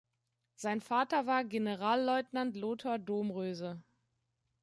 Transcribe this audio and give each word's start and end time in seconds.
Sein 0.55 0.81
Vater 0.81 1.27
war 1.27 1.43
Generalleutnant 1.43 2.55
Lothar 2.57 2.97
Domröse. 2.97 3.83